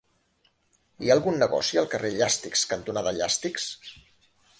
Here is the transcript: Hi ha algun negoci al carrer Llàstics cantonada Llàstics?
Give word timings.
Hi 1.03 1.11
ha 1.11 1.17
algun 1.17 1.37
negoci 1.43 1.79
al 1.81 1.89
carrer 1.91 2.11
Llàstics 2.13 2.63
cantonada 2.73 3.13
Llàstics? 3.19 3.69